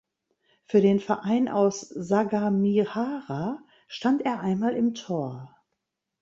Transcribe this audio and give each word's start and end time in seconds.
Für 0.65 0.81
den 0.81 0.99
Verein 0.99 1.47
aus 1.47 1.81
Sagamihara 1.81 3.59
stand 3.87 4.23
er 4.23 4.39
einmal 4.39 4.75
im 4.75 4.95
Tor. 4.95 5.55